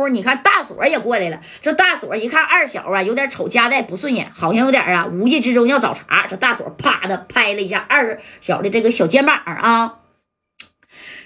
[0.00, 1.40] 夫，你看大锁也过来了。
[1.62, 6.26] 这大锁一看二小啊，有点瞅家代不顺眼，好像有点啊，无意之中要找茬。
[6.28, 9.94] 这大锁啪的拍了一下二小的这个小肩膀啊。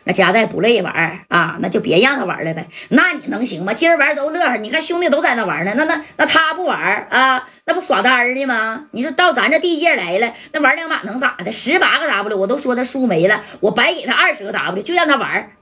[0.07, 2.69] 那家代不乐意玩啊，那就别让他玩了呗。
[2.91, 3.73] 那你能行吗？
[3.73, 7.49] 今儿玩都乐呵，你看兄弟都在那玩呢，那那那他不玩啊？
[7.65, 8.85] 那不耍单的吗？
[8.91, 11.51] 你说到咱这地界来了，那玩两把能咋的？
[11.51, 15.53] 十八个 W 我都说他输没了，我白给他二十个 W，就让他玩，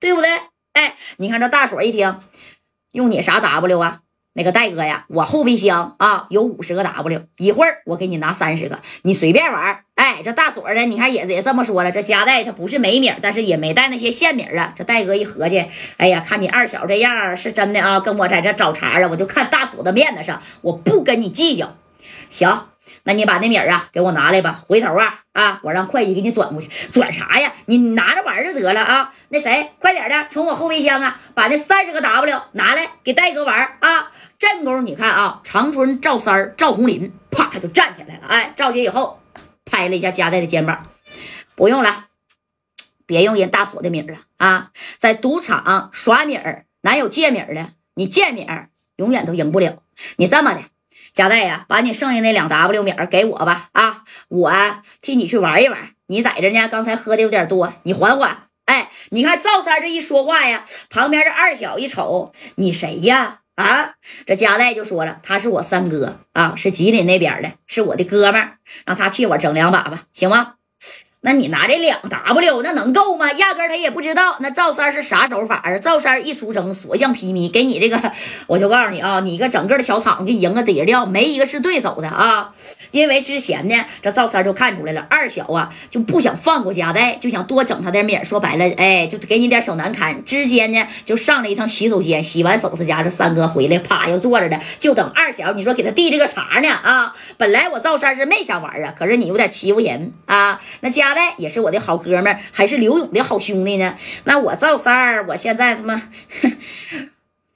[0.00, 0.30] 对不对？
[0.72, 2.20] 哎，你看这大锁一听，
[2.92, 4.00] 用你啥 W 啊？
[4.32, 9.80] 那个戴哥呀，我后备箱啊有五十个 W，一会儿我给你拿三十个，你随便玩。
[9.96, 14.72] 哎，这大锁的，你看也也这么说了，这夹带它不是没米，但是也没带那些现米啊。
[14.76, 15.66] 这戴哥一合计，
[15.96, 21.76] 哎呀，看你二小这样是真的啊，跟我在这找茬啊，我就看大锁的面子上，我不跟你计较。
[22.30, 22.66] 行。
[23.04, 26.68] 那你把那米儿啊给我拿来吧，回头啊啊，我让会计给你转过去。
[26.90, 27.52] 转啥呀？
[27.66, 29.14] 你拿着玩就得了啊。
[29.28, 34.10] 那谁，快点的，从我后备箱啊把那三十个 W 拿来给戴哥玩啊。
[34.38, 38.26] 正宫，你看啊，长春赵三儿赵红林啪他就站起来了。
[38.28, 39.20] 哎，赵姐以后
[39.64, 40.86] 拍了一下加代的肩膀，
[41.54, 42.06] 不用了，
[43.06, 44.70] 别用人大锁的米儿了啊。
[44.98, 47.70] 在赌场耍米儿哪有借米儿的？
[47.94, 49.82] 你借米儿永远都赢不了。
[50.16, 50.60] 你这么的。
[51.12, 53.68] 贾代呀，把你剩下那两 W 米儿给我吧！
[53.72, 54.52] 啊，我
[55.02, 55.90] 替你去玩一玩。
[56.06, 58.48] 你在这呢，刚才喝的有点多，你缓缓。
[58.66, 63.40] 哎，你看赵三这一说话呀，旁边这二小一瞅，你谁呀？
[63.56, 63.94] 啊，
[64.24, 68.52] 这贾代就说了，他是我三哥啊，是吉林那边的，是我的哥们，
[68.86, 70.54] 让他替我整两把吧，行吗？
[71.22, 73.30] 那你拿这两 W，那能够吗？
[73.32, 75.76] 压根他也不知道那赵三是啥手法啊！
[75.76, 78.12] 赵三一出生，所向披靡，给你这个，
[78.48, 82.54] 我就告诉你啊，你一个整个的小场给赢个底儿掉，没一个是对手的啊！
[82.90, 90.24] 因为之前呢，这赵三就看出来了，二小啊就不想放过家代，就想多整他点米说白了，哎，就给你点小难堪。
[90.24, 97.14] 之间呢，就上了一趟洗手间，洗完手，他家这三哥回来，啪又坐着呢，就等二小，你说给他递这个茬呢啊！
[97.36, 101.09] 本来我赵三是没想玩啊，可是你有点欺负人啊，那家。
[101.14, 103.96] 代也是我的好哥们儿，还是刘勇的好兄弟呢。
[104.24, 106.02] 那我赵三儿，我现在他妈，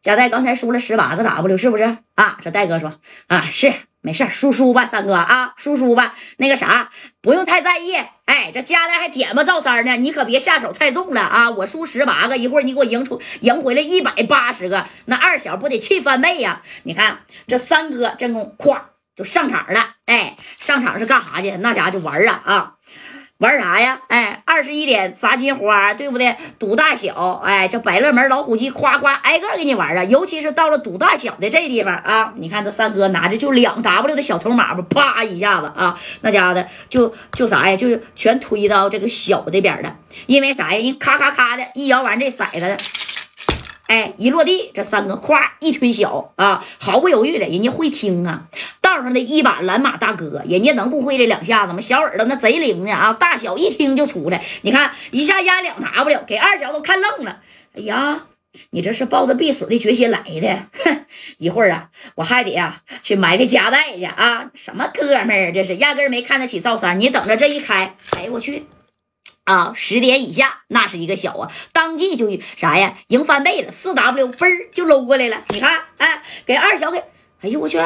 [0.01, 2.39] 贾代刚才输了十八个 W，是不是啊？
[2.43, 2.95] 这戴哥说
[3.29, 6.15] 啊，是没事输输吧，三哥啊，输输吧。
[6.37, 6.91] 那个啥，
[7.23, 7.97] 不用太在意。
[8.27, 11.51] 哎，这家代还点吧赵三呢，你可别下手太重了啊！
[11.51, 16.63] 我输十八个，一会儿你给我赢出赢回来一百八十个，那二小不得气翻倍呀？
[16.85, 18.81] 你看这三哥真功，咵
[19.15, 19.97] 就上场了。
[20.07, 21.51] 哎，上场是干啥去？
[21.59, 22.74] 那家伙就玩啊啊！
[23.45, 24.01] 玩啥呀？
[24.09, 26.35] 哎，二十一点砸金花，对不对？
[26.59, 30.03] 赌大小，哎，这百乐门老虎机，夸夸挨个给你玩啊！
[30.05, 37.77] 尤其是到了赌大小的这地方啊，你看这三哥拿着就两 W 的小筹码吧，啪一下子啊，那家伙的就就啥呀？
[37.77, 39.95] 就全推到这个小的边了。
[40.25, 40.79] 因为啥呀？
[40.79, 42.77] 人咔咔咔的一摇完这骰子。
[43.87, 48.45] 哎，一落地，这三个咵一推小啊，毫不犹豫的，人家会听啊。
[48.95, 51.81] 道上的一把蓝马大哥，人家能不会这两下子吗？
[51.81, 54.43] 小耳朵那贼灵呢啊，大小一听就出来。
[54.63, 57.41] 你看一下压两 W，给二小都看愣了。
[57.77, 58.27] 哎呀，
[58.71, 60.67] 你这是抱着必死的决心来的？
[60.85, 61.05] 哼，
[61.39, 64.51] 一会儿啊，我还得呀去埋汰夹带去啊。
[64.55, 67.01] 什么哥们儿，这是压根没看得起赵三。
[67.01, 68.67] 你等着这一开，哎呦我去！
[69.45, 75.43] 啊，十点以下那是一个小啊，当即就啥呀，赢翻倍了，四 W 分儿就搂过来了。
[75.49, 77.03] 你看，哎，给二小给，
[77.43, 77.79] 哎呦我去！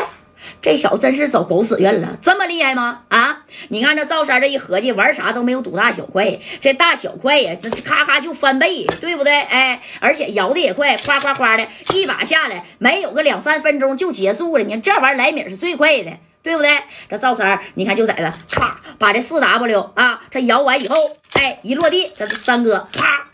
[0.61, 3.03] 这小子真是走狗屎运了，这么厉害吗？
[3.09, 3.45] 啊！
[3.69, 9.41] 你看这赵三这一合计，玩啥都没有赌大小快，这大小快呀，这咔咔就翻倍，对不对？
[9.41, 14.65] 哎，而且摇的也快，夸夸夸的一把下来，没有个两三分钟就结束了。
[14.65, 16.13] 你看这玩意儿来米是最快的，
[16.43, 16.79] 对不对？
[17.09, 20.97] 这赵三你看就在这，啪把这四 W 啊，这摇完以后，
[21.35, 23.27] 哎，一落地，这三哥啪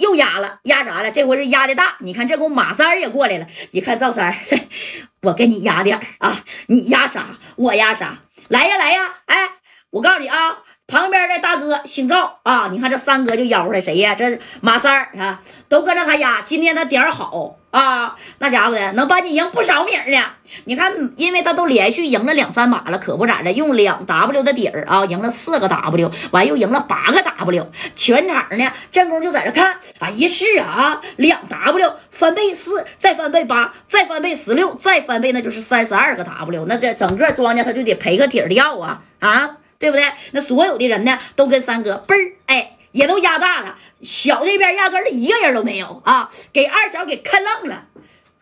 [0.00, 1.10] 又压了，压啥了？
[1.10, 1.96] 这回是压的大。
[2.00, 4.34] 你看这功马三儿也过来了，一看赵三儿。
[5.22, 8.18] 我给你压点儿啊，你压啥我压啥，
[8.48, 9.48] 来呀来呀，哎，
[9.90, 10.58] 我告诉你啊，
[10.90, 14.14] 旁边的大哥姓赵啊，你看这三哥就吆出来谁呀？
[14.14, 17.56] 这马三儿啊，都跟着他压，今天他点儿好。
[17.70, 20.20] 啊，那家伙的能帮你赢不少米呢。
[20.64, 27.70] 你看，因为他都连续赢了两三把了，可不咋的，用两 W 的底儿啊，赢了四个 W，完又赢了八个 W。
[27.94, 29.76] 全场呢，正宫就在这看。
[30.00, 36.66] 哎呀，是啊，两 W 翻倍四，再翻倍八，再翻倍十六，再翻倍那就是三十二个 W。
[36.66, 40.04] 那这整个庄家他就得赔个底儿掉啊啊，对不对？
[40.30, 42.76] 那所有的人呢，都跟三哥嘣儿哎。
[42.92, 47.84] 也都压大了，小这边压根儿一个人都没有啊，给二小给坑愣了。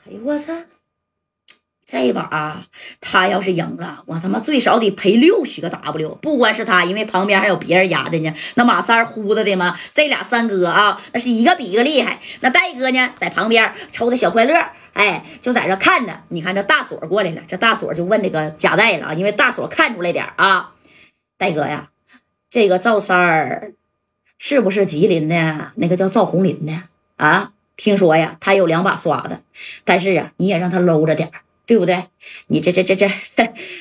[0.07, 0.55] 哎呦我操！
[1.85, 2.65] 这把啊
[2.99, 6.15] 他要是赢了，我他妈最少得赔六十个 W。
[6.23, 8.33] 不光是他，因为旁边还有别人压的呢。
[8.55, 12.19] 那马三呼的的嘛，这俩三哥啊，那是一个比一个厉害。
[12.41, 14.55] 那戴哥呢，在旁边抽的小快乐。
[14.95, 16.23] 哎，就在这看着。
[16.29, 20.73] 你看这大锁过来了，这大锁就问这个贾代了啊，因为大锁看出来点啊，
[21.39, 21.91] 戴哥呀，
[22.51, 23.73] 这个赵三儿
[24.37, 26.83] 是不是吉林的那个叫赵红林的
[27.17, 27.53] 啊？
[27.77, 29.39] 听说呀，他有两把刷子，
[29.85, 31.31] 但是啊，你也让他搂着点
[31.65, 32.07] 对不对？
[32.49, 33.09] 你这这这这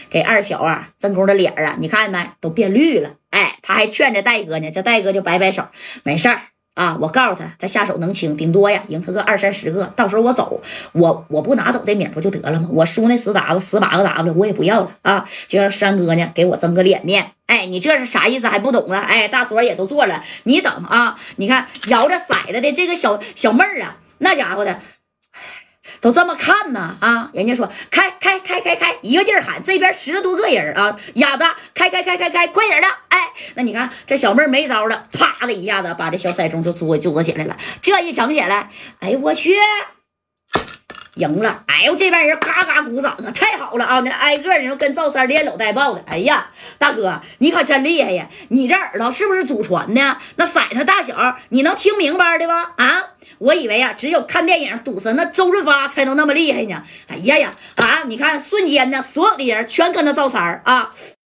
[0.10, 3.16] 给二小啊，正宫的脸啊，你看没，都变绿了。
[3.32, 5.68] 哎，他还劝着戴哥呢，这戴哥就摆摆手，
[6.04, 6.42] 没事儿。
[6.78, 6.96] 啊！
[7.02, 9.84] 我告诉他，他下手能轻，顶多呀赢他个二三十个。
[9.96, 12.70] 到时候我走，我我不拿走这名不就得了吗？
[12.72, 15.28] 我输那十 W 十八个 W 我也不要了啊！
[15.48, 17.32] 就让山哥呢给我争个脸面。
[17.48, 18.48] 哎，你这是啥意思？
[18.48, 19.00] 还不懂啊？
[19.00, 21.18] 哎，大佐也都做了，你等啊！
[21.38, 24.80] 你看摇着骰子的这个小小妹儿啊，那家伙的。
[26.08, 27.30] 都这么看呢啊！
[27.34, 31.44] 人家说开开开开开，一个劲儿喊，这边十多个人啊，哑子
[31.74, 32.88] 开开开开开，快点的！
[33.10, 33.20] 哎，
[33.56, 37.58] 那你看这小妹没招了，啪的一下子把这小腮盅就作就捉起来了。
[37.82, 38.70] 这一整起来，
[39.02, 39.58] 哎呦我去，
[41.18, 41.64] 赢了！
[41.68, 44.00] 哎呦这边人嘎嘎鼓掌啊，太好了啊！
[44.02, 46.04] 那挨个人跟赵三连搂带抱的。
[46.08, 46.48] 哎呀，
[46.78, 48.28] 大哥你可真厉害呀！
[48.50, 50.18] 你这耳朵是不是祖传的？
[50.36, 52.72] 那骰子大小你能听明白的吧？
[52.78, 53.04] 啊？
[53.40, 56.82] 我以为呀，只有看电影赌神那周润发才能那么厉害呢。
[57.08, 58.04] 哎呀呀，啊！
[58.08, 60.92] 你看，瞬间呢，所有的人全跟着赵三儿啊。